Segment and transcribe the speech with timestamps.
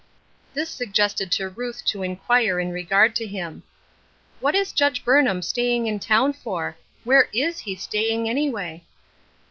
[0.55, 3.61] This suggested to Ruth to inquire in regard to him."
[4.39, 6.75] What is Judge Burnham staying in town for?
[7.03, 8.83] Where is he staying, anyway?"